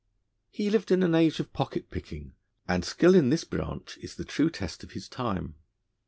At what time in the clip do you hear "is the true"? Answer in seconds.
4.01-4.49